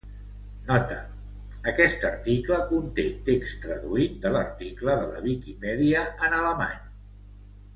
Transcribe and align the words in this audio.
"Nota: 0.69 0.95
aquest 1.71 2.07
article 2.09 2.57
conté 2.71 3.05
text 3.27 3.59
traduït 3.67 4.17
de 4.25 4.33
l'article 4.37 4.97
de 5.03 5.07
la 5.13 5.23
Viquipèdia 5.27 6.03
en 6.15 6.39
alemany". 6.41 6.83